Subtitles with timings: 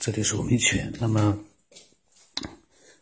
[0.00, 0.90] 这里是吴明全。
[0.98, 1.38] 那么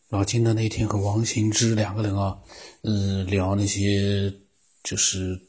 [0.09, 2.37] 老金的那天和王行之两个人啊，
[2.83, 4.35] 嗯，聊那些
[4.83, 5.41] 就是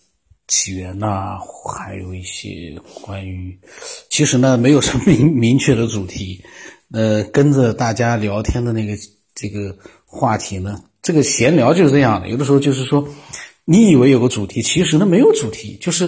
[0.47, 3.57] 起源呐、还有一些关于，
[4.11, 6.39] 其实呢没有什么明 明确的主题，
[6.91, 8.95] 呃，跟着大家聊天的那个
[9.33, 9.75] 这个
[10.05, 13.09] 话题呢，这个闲聊就是这样的，有的时候就是说，
[13.65, 16.07] 你以为有个主题，其实呢没有主题，就是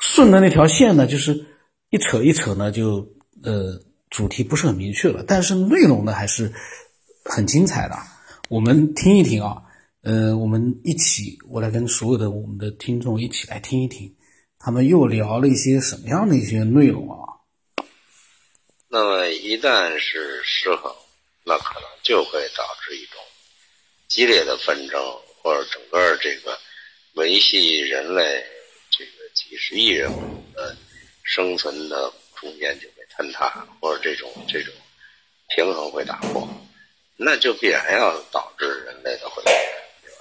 [0.00, 1.46] 顺着那条线呢，就是
[1.90, 3.08] 一扯一扯呢，就
[3.44, 3.80] 呃。
[4.10, 6.50] 主题不是很明确了，但是内容呢还是
[7.24, 7.96] 很精彩的。
[8.48, 9.62] 我们听一听啊，
[10.02, 14.14] 呃，我们一起，我来跟所有的我们的听众一起来听一听，
[14.58, 17.36] 他们又聊了一些什么样的一些内容啊？
[18.88, 20.90] 那么一旦是失衡，
[21.44, 23.20] 那可能就会导致一种
[24.08, 24.98] 激烈的纷争，
[25.42, 26.58] 或者整个这个
[27.14, 28.42] 维系人类
[28.90, 30.22] 这个几十亿人口
[30.54, 30.74] 的
[31.22, 32.88] 生存的空间就。
[33.18, 34.72] 坍塌或者这种这种
[35.48, 36.48] 平衡会打破，
[37.16, 39.52] 那就必然要导致人类的毁灭，
[40.02, 40.18] 对吧？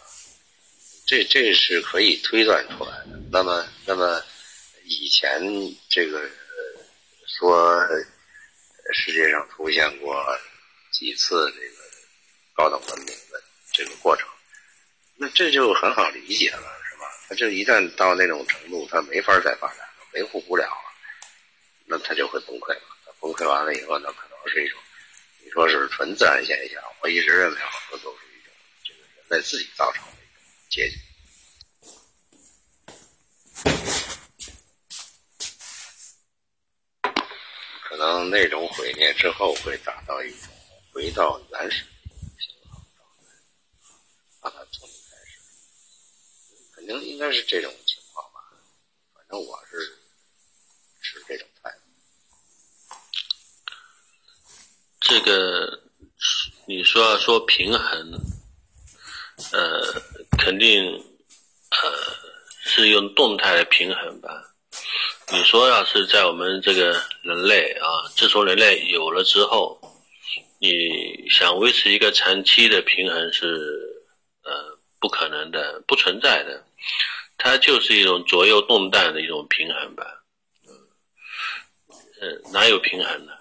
[1.05, 3.19] 这这是可以推断出来的。
[3.31, 4.19] 那么，那么
[4.85, 5.39] 以前
[5.87, 6.27] 这个
[7.27, 7.87] 说
[8.93, 10.25] 世界上出现过
[10.91, 11.75] 几次这个
[12.55, 13.39] 高等文明的
[13.73, 14.27] 这个过程，
[15.17, 16.57] 那这就很好理解了，
[16.89, 17.05] 是吧？
[17.29, 20.86] 它就一旦到那种程度，它没法再发展了，维护不了了。
[21.89, 22.81] 那它就会崩溃了。
[23.19, 24.79] 崩溃完了以后，那可能是一种，
[25.43, 26.83] 你说是纯自然现象。
[27.01, 30.97] 我一直认为好多都是一种这个人类自己造成的一种结局。
[37.83, 40.49] 可能那种毁灭之后会达到一种
[40.93, 43.25] 回到原始的一种平衡状态，
[44.41, 45.39] 把它重新开始，
[46.75, 48.41] 肯定应该是这种情况吧。
[49.15, 49.97] 反正我是。
[51.27, 51.71] 这种态，
[55.01, 55.81] 这个
[56.65, 58.13] 你说要说平衡，
[59.51, 60.01] 呃，
[60.37, 60.85] 肯定
[61.71, 61.77] 呃
[62.63, 64.43] 是用动态的平衡吧。
[65.29, 69.77] 你说要是在我们这个人类啊，自从人类有了之后，
[70.59, 73.45] 你想维持一个长期的平衡是
[74.43, 76.63] 呃不可能的，不存在的。
[77.37, 80.23] 它就是一种左右动荡的一种平衡吧。
[82.19, 83.33] 呃，哪有平衡呢？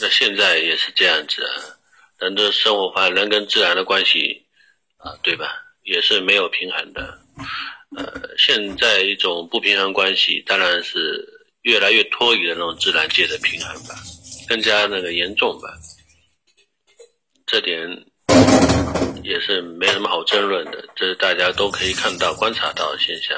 [0.00, 1.52] 那现在也是这样子啊，
[2.18, 4.44] 人的生活化，人跟自然的关系
[4.96, 5.62] 啊，对吧？
[5.82, 7.18] 也是没有平衡的。
[7.96, 11.28] 呃，现在一种不平衡关系，当然是
[11.62, 13.94] 越来越脱离了那种自然界的平衡吧，
[14.48, 15.68] 更加那个严重吧。
[17.44, 18.06] 这点
[19.22, 23.36] 也是没什么好争论的，这是大家都可以看到、观察到的现象。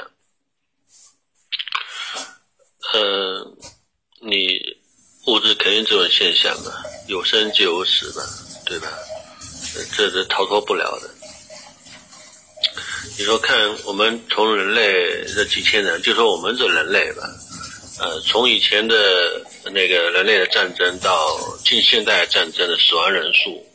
[2.93, 3.57] 呃，
[4.19, 4.75] 你。
[5.27, 6.71] 物质肯定这种现象嘛，
[7.07, 8.23] 有生就有死嘛，
[8.63, 8.87] 对吧？
[9.97, 11.09] 这是逃脱不了的。
[13.17, 17.23] 你说看我们从人类这几千年，就说我们这人类吧，
[18.01, 18.95] 呃，从以前的
[19.63, 23.65] 那个人类的战争到近现代战争的死亡人数，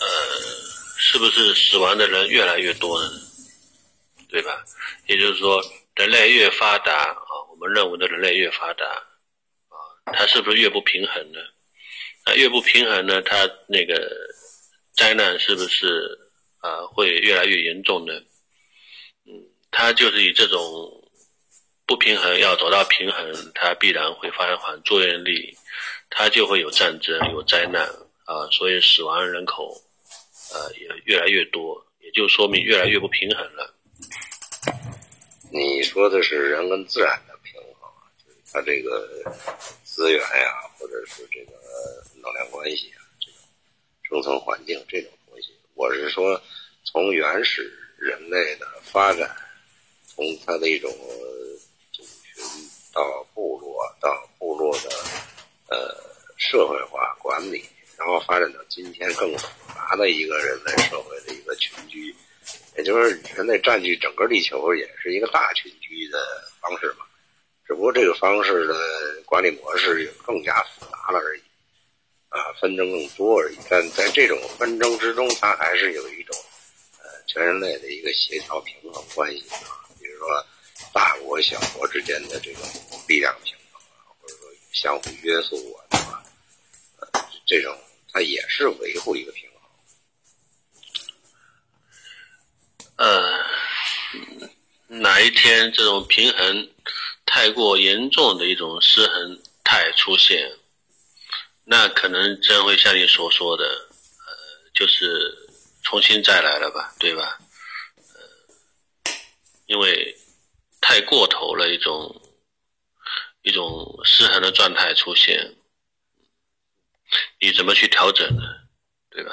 [0.00, 0.06] 呃，
[0.96, 3.10] 是不是死亡的人越来越多呢？
[4.30, 4.64] 对吧？
[5.06, 5.62] 也就是说，
[5.96, 7.14] 人类越发达，
[7.62, 8.84] 们认为的人类越发达。
[8.84, 9.76] 啊
[10.12, 11.38] 它是不是越不平衡呢？
[12.24, 14.10] 啊，越不平衡呢，它那个
[14.94, 16.18] 灾难是不是
[16.58, 18.12] 啊会越来越严重呢？
[19.26, 19.32] 嗯，
[19.70, 20.60] 它就是以这种
[21.86, 25.56] 不平衡要走到平衡，它必然会发生反作用力，
[26.10, 27.82] 它就会有战争、有灾难
[28.24, 29.72] 啊，所以死亡人口
[30.52, 33.74] 呃也越来越多，也就说明越来越不平衡了。
[35.52, 37.31] 你说的是人跟自然的，
[38.52, 39.08] 它这个。
[39.84, 41.52] 资源呀，或者是这个
[42.22, 43.42] 能量关系啊，这种
[44.02, 46.40] 生存环境这种东西，我是说，
[46.82, 49.30] 从原始人类的发展，
[50.06, 50.90] 从它的一种
[51.92, 52.42] 族群
[52.94, 54.88] 到部落，到部落的
[55.68, 55.94] 呃
[56.38, 57.68] 社会化管理，
[57.98, 62.16] 然后发展到今天更复杂的一个人类社会的一个群居，
[62.78, 66.18] 也就是人类占据整个地球，也是一个大群居的。
[67.82, 68.76] 只不过这个方式的
[69.26, 71.42] 管理模式更加复杂了而已，
[72.28, 73.58] 啊，纷争更多而已。
[73.68, 76.36] 但在这种纷争之中，它还是有一种
[77.00, 79.82] 呃全人类的一个协调平衡关系啊。
[79.98, 80.46] 比如说
[80.94, 82.62] 大国小国之间的这种
[83.08, 86.22] 力量平衡啊，或者说相互约束啊，
[87.44, 87.76] 这种
[88.12, 89.60] 它也是维护一个平衡。
[93.08, 93.44] 呃，
[94.86, 96.68] 哪一天这种平衡？
[97.34, 100.54] 太过严重的一种失衡态出现，
[101.64, 105.34] 那可能真会像你所说的，呃，就是
[105.82, 107.40] 重新再来了吧，对吧？
[107.96, 109.12] 呃，
[109.64, 110.14] 因为
[110.78, 112.20] 太过头了一种
[113.40, 115.56] 一种失衡的状态出现，
[117.40, 118.42] 你怎么去调整呢？
[119.08, 119.32] 对吧？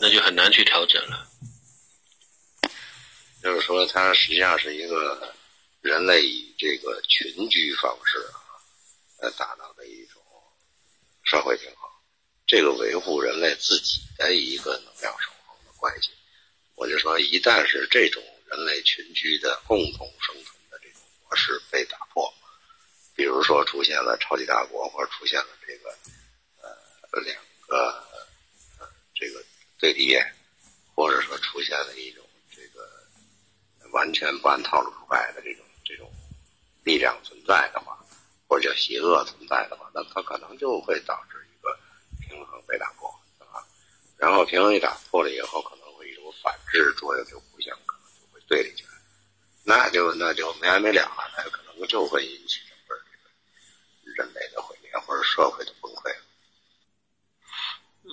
[0.00, 1.28] 那就很难去调整了。
[3.40, 5.32] 就是说，它实际上是一个
[5.82, 8.38] 人类以这个群居方式啊，
[9.18, 10.22] 来达到的一种
[11.24, 11.90] 社会平衡。
[12.46, 16.10] 这个维护人类自己的一个能量守恒的关系。
[16.76, 22.32] 我就说，一旦是这种人类群居的共同生存的这种模式被打破，
[23.16, 25.90] 比如说出现了超级大国，或者出现了这个
[26.62, 27.36] 呃两
[27.66, 28.06] 个
[28.78, 29.44] 呃这个
[29.78, 30.32] 对立面，
[30.94, 32.24] 或者说出现了一种
[32.54, 32.88] 这个。
[33.92, 36.10] 完全不按套路出牌的这种这种
[36.84, 37.98] 力量存在的话，
[38.48, 41.78] 或者叫邪恶存在的话，那它可能就会导致一个
[42.18, 43.10] 平衡被打破，
[43.40, 43.60] 啊，
[44.16, 48.88] 然后平衡一打破了以后，可能会有反制作用，就互相可能就会对立起来，
[49.64, 56.10] 那就那就没完没了了，那可能就会引起整个这个人类的毁灭或者社会的崩溃。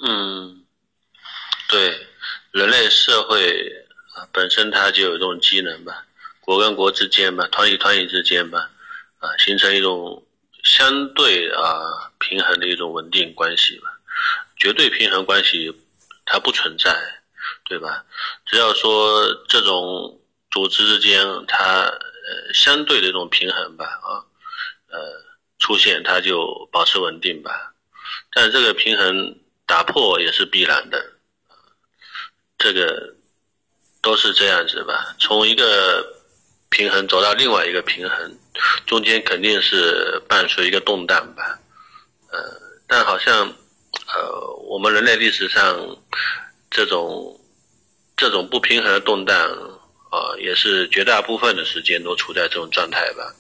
[0.04, 0.66] 嗯，
[1.70, 2.08] 对，
[2.52, 3.86] 人类社会。
[4.34, 6.06] 本身它就有这种机能吧，
[6.50, 8.72] 国跟国之间吧，团与团体之间吧，
[9.20, 10.26] 啊，形成一种
[10.64, 14.00] 相对啊平衡的一种稳定关系吧。
[14.58, 15.72] 绝对平衡关系
[16.26, 16.92] 它不存在，
[17.66, 18.04] 对吧？
[18.48, 20.20] 只要说这种
[20.50, 24.26] 组织之间它呃相对的一种平衡吧，啊，
[24.90, 25.00] 呃
[25.60, 27.76] 出现它就保持稳定吧。
[28.32, 29.38] 但这个平衡
[29.68, 31.12] 打破也是必然的，
[32.58, 33.14] 这个。
[34.02, 36.19] 都是这样子吧，从一个
[36.70, 38.38] 平衡走到另外一个平衡，
[38.86, 41.60] 中间肯定是伴随一个动荡吧。
[42.32, 42.40] 呃，
[42.88, 43.48] 但好像
[44.08, 45.98] 呃，我们人类历史上
[46.70, 47.40] 这种
[48.16, 49.36] 这种不平衡的动荡
[50.12, 53.34] 啊，也是绝大部分的时间都处在这种状态吧。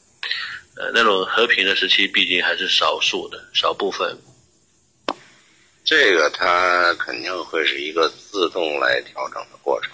[0.75, 4.18] 呃，那种和平的时期毕竟还是少数的少部分。
[5.84, 9.92] 这个它肯定会是一个自动来调整的过程。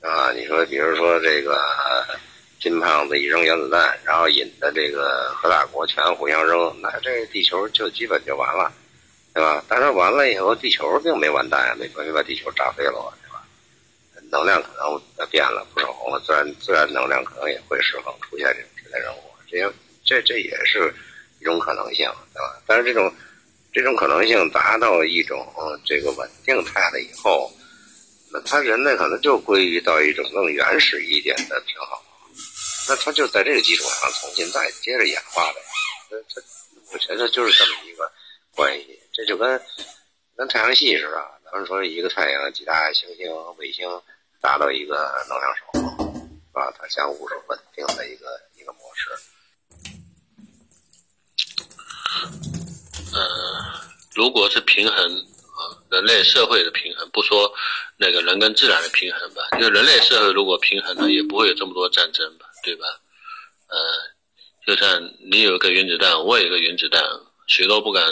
[0.00, 1.60] 啊，你说，比如说这个
[2.60, 8.70] 金胖子一扔原子弹，然后引的这个核大国全互相扔，那这地球就基本就完了，
[9.32, 9.64] 对吧？
[9.66, 13.42] 但是完了以后，地球并没完蛋啊，没没把地球炸飞了，对吧？
[14.30, 19.20] 能量可能变了不少，自然自然能量可能也会释放，出现这种天灾人祸，
[19.50, 19.72] 这些
[20.04, 20.92] 这这也是
[21.40, 22.62] 一种可能性，对吧？
[22.66, 23.10] 但是这种
[23.72, 25.46] 这种可能性达到一种
[25.84, 27.50] 这个稳定态了以后。
[28.32, 31.98] 那他人类可能就归于到一种更原始一点的平衡，
[32.88, 35.60] 那他就在这个基础上重新再接着演化呗。
[36.10, 36.42] 那他，
[36.92, 38.10] 我觉得就是这么一个
[38.54, 39.60] 关系，这就跟
[40.36, 43.86] 跟太阳系似的，咱们说一个太阳几大行星卫星
[44.40, 46.72] 达到一个能量守恒，是吧？
[46.78, 49.10] 它相互是稳定的一个一个模式。
[53.12, 53.20] 呃，
[54.14, 55.78] 如果是平衡啊。
[55.90, 57.52] 人类社会的平衡，不说
[57.96, 62.84] 那个人跟自然的平衡吧，就人类社会如果平衡了，也不会有这么多战争吧，对吧？
[63.68, 63.78] 呃，
[64.66, 67.02] 就像你有一个原子弹，我有一个原子弹，
[67.46, 68.04] 谁都不敢，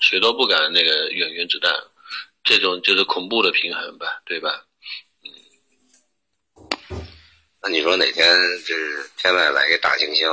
[0.00, 1.72] 谁都不敢那个用原子弹，
[2.42, 4.64] 这种就是恐怖的平衡吧，对吧？
[5.24, 7.06] 嗯。
[7.62, 8.74] 那你说哪天这
[9.16, 10.28] 天外来一大行星，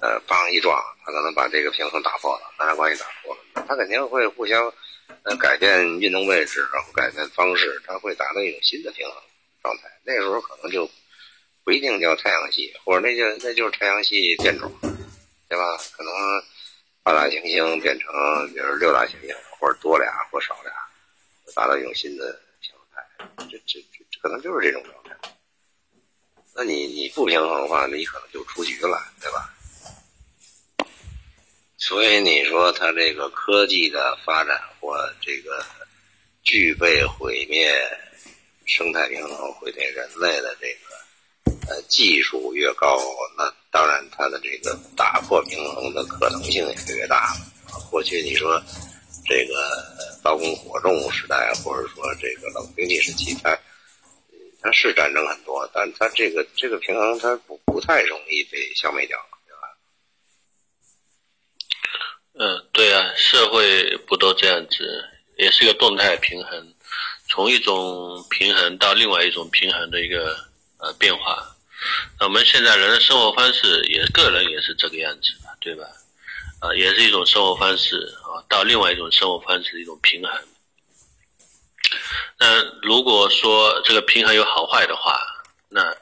[0.00, 4.72] 呃，梆一撞，它可能把这个平衡打破了，大家关系打破了，它肯定会互相。
[5.40, 9.16] 改变运动位置，然后改变方式，它会达到一种新的平衡
[9.60, 9.82] 状态。
[10.04, 10.88] 那时候可能就
[11.66, 14.72] 不一定叫太阳系，或者那就那就是太阳系变种，
[15.48, 15.76] 对吧？
[15.96, 16.12] 可能
[17.02, 18.08] 八大行星变成
[18.54, 20.72] 比如六大行星，或者多俩或少俩，
[21.56, 23.02] 达到一种新的平衡态。
[23.50, 25.16] 这这这可能就是这种状态。
[26.54, 29.52] 那你你不平衡的话，你可能就出局了，对吧？
[31.78, 35.66] 所以你说它这个科技的发展或这个
[36.44, 37.68] 具备毁灭
[38.66, 40.96] 生态平衡、毁灭人类的这个
[41.68, 42.98] 呃技术越高，
[43.36, 47.40] 那当然它的这个打破平衡的可能性也就越大了。
[47.90, 48.62] 过去你说
[49.26, 49.54] 这个
[50.22, 53.58] 刀耕火种时代，或者说这个冷兵器时期，它
[54.62, 59.18] 它是战争很多，但它这个这个平衡它不不太容易被消灭掉。
[59.46, 59.68] 对吧
[62.38, 65.04] 嗯，对啊，社会不都这样子，
[65.38, 66.74] 也是一个动态平衡，
[67.28, 70.36] 从一种平衡到另外一种平衡的一个
[70.78, 71.55] 呃变化。
[72.18, 75.84] 那我们现在人的生活方式，也个人也是这个样子，对吧？
[76.60, 80.32] 啊，也是一种生活方式啊，到另外一种生活方式的一种平衡。
[82.38, 85.20] 那如果说这个平衡有好坏的话，
[85.68, 85.94] 那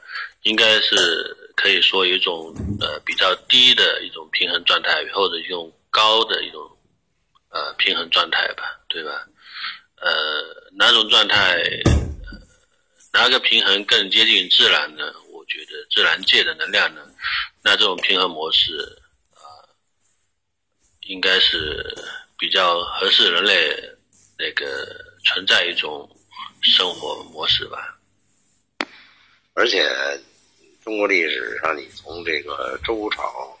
[0.43, 6.61] 应该是可以说一种呃比较低的一种平衡状态，或者一种高的一种
[7.49, 9.25] 呃平衡状态吧，对吧？
[10.01, 10.11] 呃，
[10.73, 11.63] 哪种状态，
[13.11, 15.11] 哪个平衡更接近自然呢？
[15.95, 17.01] 自然界的能量呢，
[17.63, 18.77] 那这种平衡模式
[19.33, 19.39] 啊，
[21.03, 21.81] 应该是
[22.37, 23.73] 比较合适人类
[24.37, 24.85] 那个
[25.23, 26.05] 存在一种
[26.61, 27.97] 生活模式吧。
[29.53, 29.89] 而且，
[30.83, 33.57] 中国历史上，你从这个周朝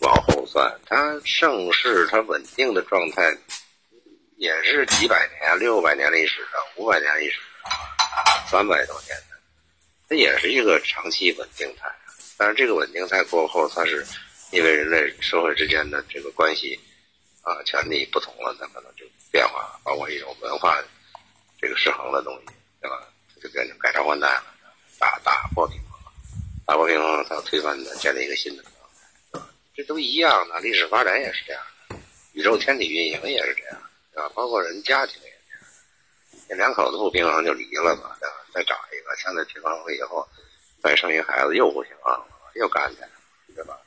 [0.00, 3.34] 往后算，它盛世、它稳定的状态，
[4.36, 7.40] 也是几百年、六百年历史上、五百年历史、
[8.50, 9.16] 三百多年，
[10.12, 11.90] 它也是一个长期稳定态。
[12.36, 14.06] 但是这个稳定态过后，它是
[14.50, 16.78] 因为人类社会之间的这个关系
[17.40, 20.78] 啊、权利不同了，它可能就变化了，包括一种文化
[21.58, 23.08] 这个失衡的东西，对吧？
[23.34, 24.44] 它就变成改朝换代了。
[24.98, 25.98] 打打破平衡，
[26.66, 28.70] 打破平衡，它推翻的，建立一个新的平
[29.30, 29.42] 衡，
[29.74, 31.96] 这都一样的，历史发展也是这样的，
[32.34, 34.28] 宇宙天体运行也是这样，对吧？
[34.34, 35.32] 包括人家庭也
[36.48, 38.36] 这样，两口子不平衡就离了嘛，对吧？
[38.52, 40.28] 再找一个，现在结完婚以后，
[40.82, 43.12] 再生一孩子又不行了，又干起来了，
[43.54, 43.78] 对吧？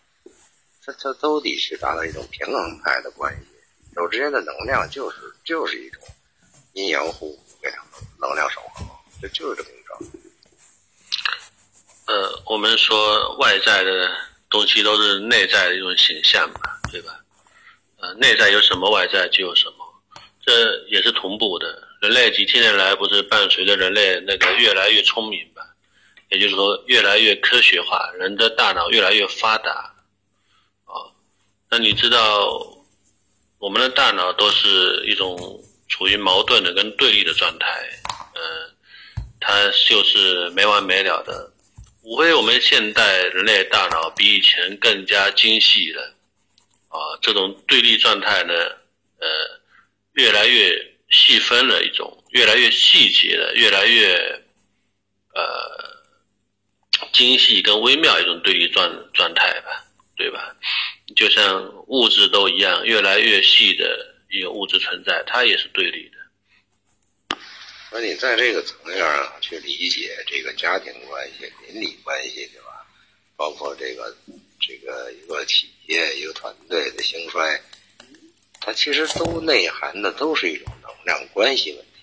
[0.82, 3.48] 这这都得是达到一种平衡态的关系，
[3.96, 6.02] 手之间的能量就是就是一种
[6.74, 8.86] 阴阳互补这样的能量守恒，
[9.22, 10.08] 这就是这么一个状态。
[12.08, 14.16] 呃，我们说外在的
[14.50, 16.60] 东西都是内在的一种形象嘛，
[16.92, 17.20] 对吧？
[17.98, 19.78] 呃，内在有什么，外在就有什么，
[20.46, 21.85] 这也是同步的。
[22.02, 25.62] 人类几千年来不是伴随着人类那个越来越聪明吧？
[26.30, 29.72] 也就是说，越来越科学化，人的大脑越来越发达。
[30.86, 30.94] 啊，
[31.70, 32.48] 那你知道，
[33.60, 37.68] 我们的大脑都是一种处于矛盾的跟对立的状态，
[38.34, 41.52] 嗯，它就是没完没了的。
[42.02, 46.14] 无非我们现代人类大脑比以前更加精细了，
[46.90, 48.54] 啊，这种对立状态呢，
[49.20, 49.28] 呃，
[50.14, 50.76] 越来越
[51.16, 54.14] 细分了一种，越来越细节的，越来越
[55.34, 55.44] 呃
[57.14, 59.86] 精细跟微妙一种对立状状态吧，
[60.18, 60.54] 对吧？
[61.16, 67.38] 就像物质都一样，越来越细的一个物质存在，它也是对立的。
[67.92, 72.86] 那你在这个层面上去理解这个家庭关系、邻里关系，对吧？
[73.38, 74.14] 包括这个
[74.60, 77.62] 这个一个企业、一个团队的兴衰，
[78.60, 80.66] 它其实都内涵的都是一种
[81.06, 82.02] 能量关系问题，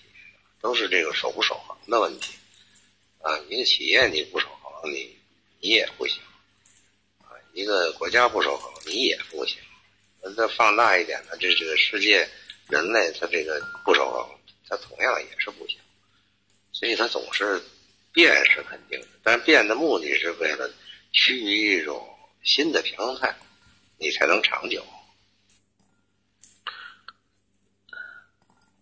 [0.61, 2.33] 都是这个守不守恒的问题。
[3.21, 5.15] 啊，一个企业你不守恒，你
[5.59, 6.19] 你也不行；
[7.21, 9.57] 啊，一个国家不守恒，你也不行。
[10.21, 12.27] 那再放大一点呢，这这个世界
[12.69, 15.77] 人类它这个不守恒，它同样也是不行。
[16.71, 17.61] 所以它总是
[18.13, 20.69] 变是肯定的，但变的目的是为了
[21.11, 22.07] 趋于一种
[22.43, 23.35] 新的平衡态，
[23.97, 24.85] 你才能长久。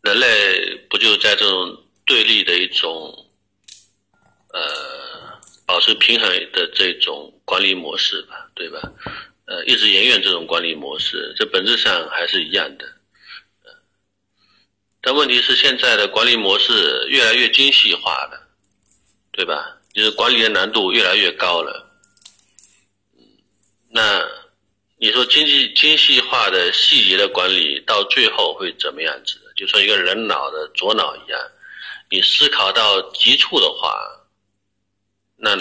[0.02, 3.30] 人类不就在这种对立的一种
[4.52, 8.82] 呃保持平衡的这种管理模式吧，对吧？
[9.46, 12.86] 呃，一直沿用这种管理模式，这本质上还是一样的。
[15.02, 18.48] 但问题是，现在的管理模式越来越精细化了，
[19.32, 19.78] 对吧？
[19.94, 21.90] 就是管理的难度越来越高了。
[23.90, 24.26] 那
[24.98, 29.41] 你说经济精细化的细节的管理到最后会怎么样子？
[29.56, 31.40] 就说一个人脑的左脑一样，
[32.10, 33.96] 你思考到极处的话，
[35.38, 35.56] 那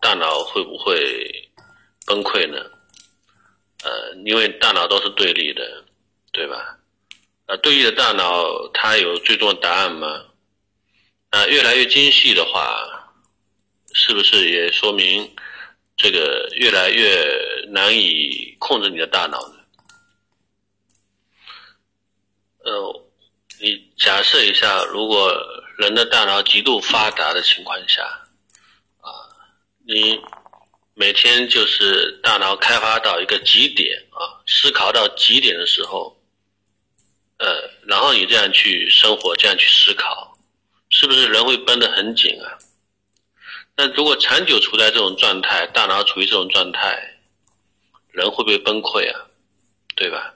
[0.00, 1.50] 大脑会不会
[2.06, 2.58] 崩溃呢？
[3.82, 5.84] 呃，因为大脑都是对立的，
[6.32, 6.78] 对吧？
[7.46, 10.24] 呃，对立的大脑它有最终的答案吗？
[11.30, 13.12] 啊，越来越精细的话，
[13.92, 15.30] 是不是也说明
[15.96, 19.54] 这个越来越难以控制你的大脑呢？
[22.64, 23.03] 呃，
[23.64, 25.34] 你假设一下，如果
[25.78, 28.02] 人的大脑极度发达的情况下，
[29.00, 29.08] 啊，
[29.86, 30.20] 你
[30.92, 36.14] 每天就是大脑开发到一个极点啊，思考到极点的时候。
[37.38, 40.36] 呃，然后你这样去生活，这样去思考，
[40.90, 42.58] 是不是人会绷得很紧啊？
[43.76, 47.16] 那如果长久处在这种状态，大脑处于这种状态，
[48.12, 49.24] 人会不会崩溃啊？
[49.96, 50.33] 对吧？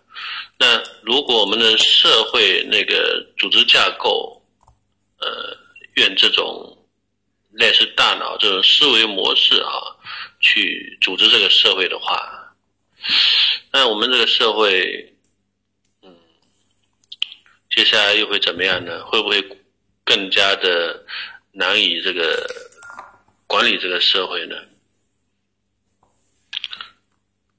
[0.58, 4.42] 那如果我们的社会那个组织架构，
[5.20, 5.56] 呃，
[5.94, 6.76] 用这种
[7.52, 9.96] 类似大脑这种思维模式啊，
[10.40, 12.54] 去组织这个社会的话，
[13.70, 15.14] 那我们这个社会。
[16.02, 16.14] 嗯
[17.70, 19.04] 接下来又会怎么样呢？
[19.04, 19.40] 会不会
[20.02, 21.04] 更加的
[21.52, 22.44] 难以这个
[23.46, 24.56] 管理这个社会呢？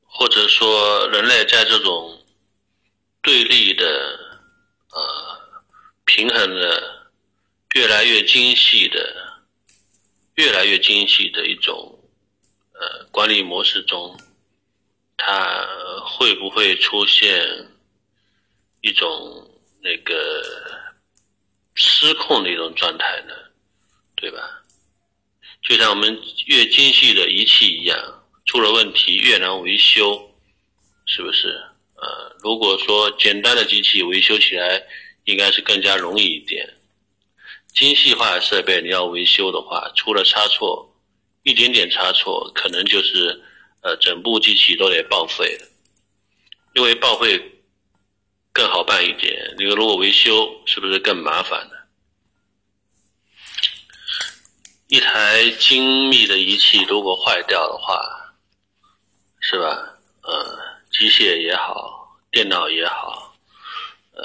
[0.04, 2.19] 或者说，人类在这种
[3.30, 3.86] 对立的、
[4.90, 5.40] 呃
[6.04, 7.12] 平衡的、
[7.76, 9.38] 越来越精细的、
[10.34, 12.00] 越来越精细的一种
[12.74, 14.20] 呃管理模式中，
[15.16, 15.64] 它
[16.04, 17.70] 会不会出现
[18.82, 19.48] 一种
[19.84, 20.44] 那个
[21.76, 23.34] 失控的一种状态呢？
[24.16, 24.64] 对吧？
[25.62, 28.26] 就像我们越精细的仪器一样。
[28.48, 30.36] 出了问题越难维修，
[31.06, 31.69] 是不是？
[32.02, 34.82] 呃，如果说简单的机器维修起来
[35.26, 36.68] 应该是更加容易一点，
[37.74, 40.96] 精细化的设备你要维修的话，出了差错，
[41.44, 43.42] 一点点差错可能就是
[43.82, 45.68] 呃整部机器都得报废了，
[46.76, 47.62] 因为报废
[48.52, 51.76] 更好办一点，你如果维修是不是更麻烦呢？
[54.88, 58.02] 一台精密的仪器如果坏掉的话，
[59.40, 60.00] 是吧？
[60.24, 60.60] 呃，
[61.00, 63.34] 机械也好，电脑也好，
[64.12, 64.22] 呃，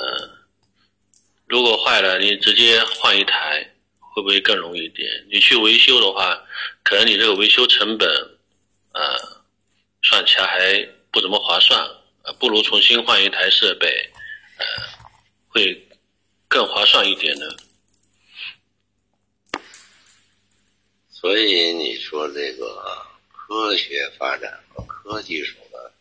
[1.46, 5.08] 如果坏了，你直接换一台，会不会更容易一点？
[5.30, 6.36] 你去维修的话，
[6.82, 8.10] 可能你这个维修成本，
[8.92, 9.44] 呃，
[10.02, 11.80] 算起来还不怎么划算，
[12.24, 14.10] 呃，不如重新换一台设备，
[14.58, 14.66] 呃，
[15.46, 15.80] 会
[16.48, 17.46] 更划算一点呢。
[21.08, 24.84] 所以你说这个科学发展和。
[25.04, 25.52] 科技手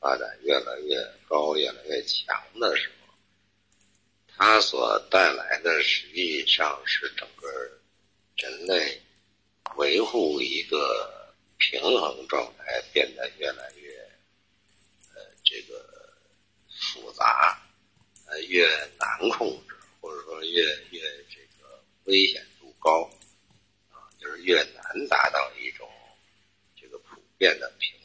[0.04, 3.14] 发展越来越高、越来越强的时候，
[4.28, 7.48] 它所带来的实际上是整个
[8.36, 9.02] 人类
[9.78, 13.98] 维护一个平衡状态变得越来越
[15.16, 16.14] 呃这个
[16.92, 17.58] 复杂，
[18.26, 18.68] 呃越
[19.00, 23.10] 难控制，或者说越越这个危险度高
[23.90, 25.90] 啊，就是越难达到一种
[26.76, 28.03] 这个普遍的平。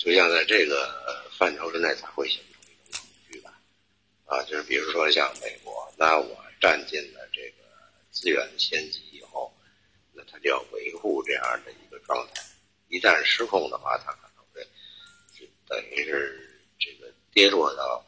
[0.00, 0.90] 就像在这个
[1.36, 3.52] 范畴之内才会形成一种恐惧吧，
[4.24, 7.56] 啊，就是比如说像美国，那我占尽了这个
[8.10, 9.54] 资源的先机以后，
[10.14, 12.42] 那他就要维护这样的一个状态，
[12.88, 14.66] 一旦失控的话，他可能会
[15.38, 18.02] 就等于是这个跌落到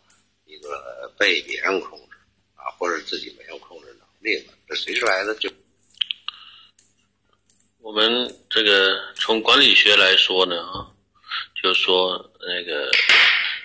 [0.46, 2.16] 一个被别人控制
[2.54, 5.52] 啊，或者自己没有控制能力了，这随之来的就
[7.80, 10.88] 我们这个从管理学来说呢啊。
[11.62, 12.90] 就是说那个，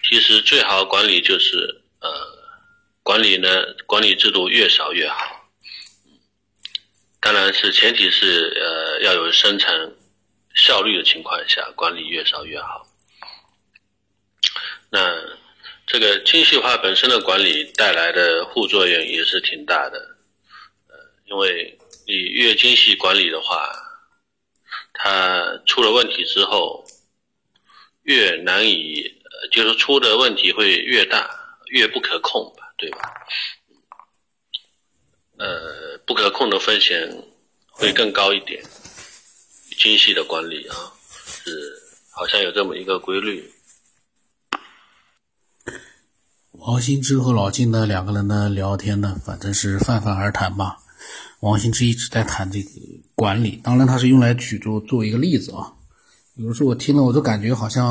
[0.07, 2.09] 其实最好管理就是呃，
[3.01, 3.49] 管理呢，
[3.87, 5.49] 管理制度越少越好。
[7.19, 9.91] 当然是前提是呃要有生产
[10.53, 12.87] 效率的情况下，管理越少越好。
[14.91, 15.15] 那
[15.87, 19.97] 这个精细化本身的管理带来的副作用也是挺大的，
[20.87, 23.67] 呃，因为你越精细管理的话，
[24.93, 26.86] 它出了问题之后。
[28.07, 29.03] 越难以，
[29.51, 31.29] 就是出的问题会越大，
[31.71, 32.99] 越不可控吧，对吧？
[35.37, 37.05] 呃，不可控的风险
[37.69, 38.63] 会更高一点。
[39.77, 40.75] 精细的管理啊，
[41.43, 41.51] 是
[42.09, 43.51] 好像有这么一个规律。
[46.53, 50.77] 王兴之和老金呢两个人呢聊天呢，反正是泛泛而谈吧。
[51.41, 52.69] 王兴之一直在谈这个
[53.15, 55.73] 管理，当然他是用来举做做一个例子啊。
[56.37, 57.83] 有时候我听了，我都感觉好像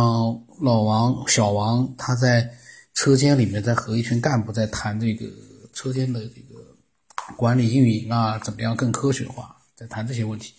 [0.60, 2.48] 老王、小王他在
[2.94, 5.26] 车间里面在和一群干部在谈这个
[5.72, 10.54] 车间的这个管理运营啊，怎么样更科学化，在谈这些问题。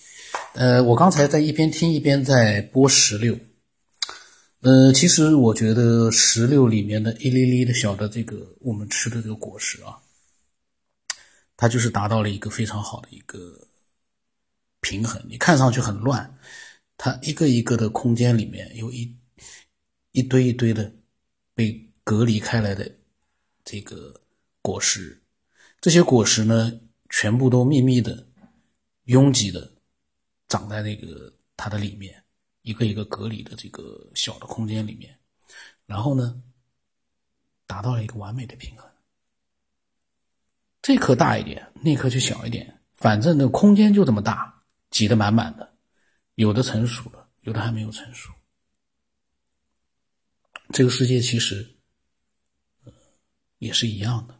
[0.53, 3.39] 呃，我刚才在一边听一边在剥石榴。
[4.59, 9.95] 呃，其实我觉得石榴里面的一粒粒的小的这个我们吃的这个果实啊，
[11.55, 13.37] 它就是达到了一个非常好的一个
[14.81, 15.23] 平衡。
[15.29, 16.37] 你看上去很乱。
[16.97, 19.15] 它一个一个的空间里面有一
[20.11, 20.91] 一堆一堆的
[21.53, 22.91] 被隔离开来的
[23.63, 24.19] 这个
[24.61, 25.21] 果实，
[25.79, 26.79] 这些果实呢，
[27.09, 28.27] 全部都密密的、
[29.03, 29.71] 拥挤的
[30.47, 32.23] 长在那个它的里面，
[32.63, 35.15] 一个一个隔离的这个小的空间里面，
[35.85, 36.41] 然后呢，
[37.67, 38.89] 达到了一个完美的平衡。
[40.81, 45.76] 这颗大一点，那颗就小一点，反正那空间就这么大，挤得满满的。
[46.37, 48.31] 有的成熟了，有的还没有成熟。
[50.71, 51.75] 这个世界其实，
[53.57, 54.39] 也是一样的。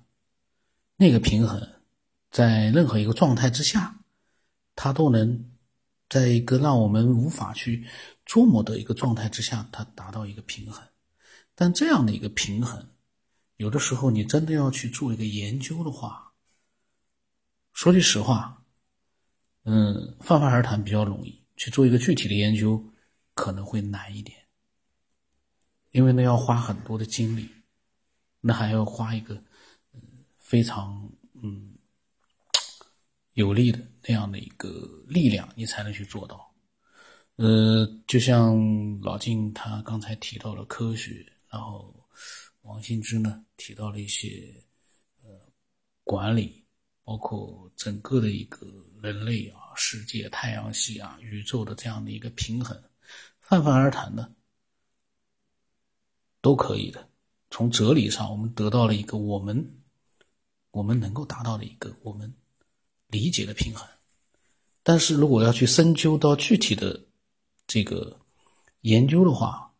[0.95, 1.81] 那个平衡，
[2.29, 3.99] 在任何一个状态之下，
[4.75, 5.51] 它都能
[6.07, 7.87] 在一个让我们无法去
[8.25, 10.87] 捉摸的一个状态之下，它达到一个平衡。
[11.55, 12.87] 但这样的一个平衡，
[13.55, 16.31] 有的时候你真的要去做一个研究的话，
[17.73, 18.63] 说句实话，
[19.63, 22.81] 嗯，泛泛而谈比较容易，去做一个具体的研究
[23.33, 24.37] 可能会难一点，
[25.91, 27.49] 因为呢要花很多的精力，
[28.39, 29.43] 那还要花一个
[30.37, 31.11] 非常
[31.43, 31.73] 嗯
[33.33, 34.69] 有力的那样的一个
[35.07, 36.49] 力量，你才能去做到。
[37.35, 38.57] 呃，就像
[39.01, 41.93] 老金他刚才提到了科学，然后
[42.61, 44.53] 王新之呢提到了一些
[45.23, 45.29] 呃
[46.03, 46.65] 管理，
[47.03, 48.65] 包括整个的一个
[49.03, 52.77] 人类啊、世界、太阳系啊、宇宙的这样的一个平衡，
[53.39, 54.33] 泛泛而谈呢
[56.41, 57.07] 都可以的。
[57.49, 59.81] 从哲理上，我们得到了一个我们
[60.71, 62.33] 我们能够达到的一个我们
[63.07, 63.87] 理解的平衡。
[64.83, 67.05] 但是如果要去深究到具体的，
[67.65, 68.19] 这个
[68.81, 69.73] 研究的话，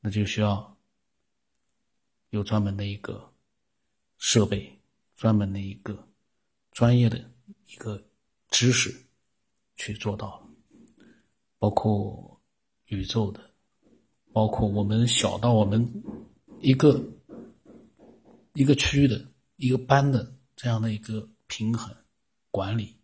[0.00, 0.76] 那就需要
[2.30, 3.32] 有专门的一个
[4.18, 4.80] 设备，
[5.16, 6.08] 专门的一个
[6.72, 7.29] 专业的
[7.70, 8.02] 一个
[8.50, 8.92] 知识
[9.76, 10.46] 去做到了，
[11.58, 12.40] 包括
[12.86, 13.40] 宇宙的，
[14.32, 15.88] 包括我们小到我们
[16.60, 17.00] 一个
[18.54, 21.94] 一个区的一个班的这样的一个平衡
[22.50, 22.96] 管理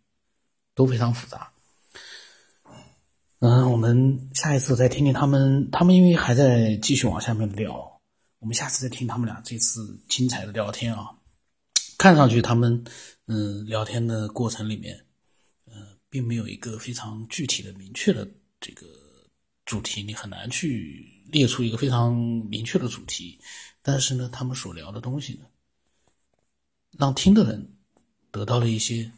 [0.75, 1.49] 都非常复杂。
[3.39, 8.01] 嗯，我们下一次再听听他们，他们因为还在继续往下面聊，
[8.39, 11.16] 我们下次再听他们俩这次精彩的聊天啊。
[11.97, 12.83] 看上去他们
[13.25, 15.05] 嗯聊天的过程里面，
[15.65, 15.73] 呃，
[16.09, 18.27] 并没有一个非常具体的、明确的
[18.59, 18.85] 这个
[19.65, 23.39] 主题，你很难去列出一个非常明确的主题。
[23.81, 25.45] 但是呢，他们所聊的东西呢，
[26.97, 27.73] 让听的人
[28.31, 29.11] 得到了一些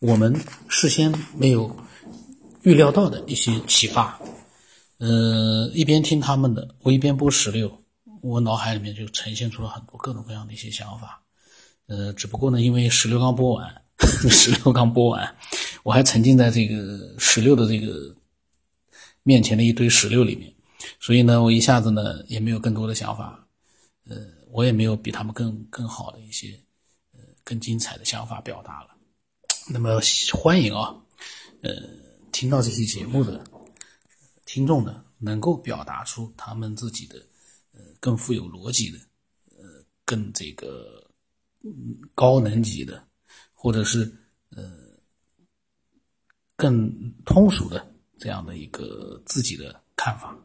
[0.00, 1.74] 我们事先没有。
[2.64, 4.20] 预料到的一些启发，
[4.98, 7.84] 呃，一边听他们的，我一边播十六，
[8.20, 11.22] 我脑海里面就呈现出了很多各种各样的一些想法，
[11.88, 13.82] 呃，只不过呢，因为十六刚播完，
[14.30, 15.36] 十六刚播完，
[15.82, 18.14] 我还沉浸在这个十六的这个
[19.24, 20.54] 面前的一堆石榴里面，
[21.00, 23.44] 所以呢，我一下子呢也没有更多的想法，
[24.08, 24.16] 呃，
[24.52, 26.58] 我也没有比他们更更好的一些
[27.12, 28.90] 呃更精彩的想法表达了，
[29.68, 30.00] 那么
[30.32, 30.94] 欢迎啊，
[31.62, 31.72] 呃。
[32.30, 33.42] 听到这期节目的
[34.44, 37.18] 听众呢，能够表达出他们自己的
[37.72, 38.98] 呃更富有逻辑的，
[39.56, 39.64] 呃
[40.04, 41.02] 更这个
[42.14, 43.02] 高能级的，
[43.52, 44.10] 或者是
[44.50, 44.70] 呃
[46.56, 46.90] 更
[47.24, 47.86] 通俗的
[48.18, 50.36] 这样的一个自己的看法。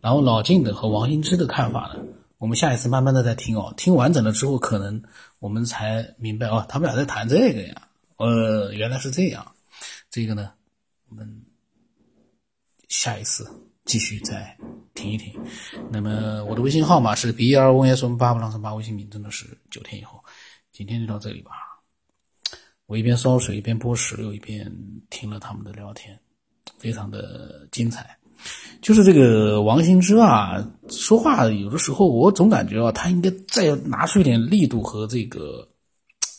[0.00, 2.02] 然后老晋的和王英之的看法呢，
[2.38, 5.02] 我们下一次慢慢的再听哦，听完整了之后，可能
[5.38, 9.54] 我们才明白哦，他们俩在谈这个呀，呃，原来是这样，
[10.10, 10.52] 这个呢。
[11.10, 11.28] 我们
[12.88, 13.50] 下一次
[13.84, 14.56] 继续再
[14.94, 15.34] 听一听。
[15.90, 20.22] 那么我的微信号码是 b 二 o n s 八八三八，微信名真的是九天以后。
[20.80, 21.50] 今天就到这里吧。
[22.86, 24.74] 我一边烧水一边剥石榴，一边
[25.10, 26.18] 听了他们的聊天，
[26.78, 28.18] 非常的精彩。
[28.80, 35.68] 就是这个王兴之啊，说话有的时候我总感觉啊，他应该再拿出一点力度和这个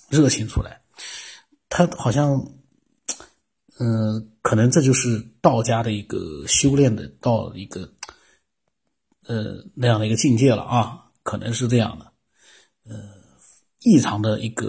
[0.09, 0.81] 热情出来。
[1.69, 2.43] 他好像。
[3.79, 7.91] 嗯，可能这就是道家的一个修炼的到一个
[9.25, 12.05] 呃那样的一个境界了啊，可能是这样的，
[12.83, 12.95] 呃，
[13.81, 14.67] 异常的一个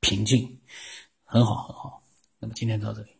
[0.00, 0.60] 平静，
[1.24, 2.02] 很好很好。
[2.38, 3.15] 那么今天到这里。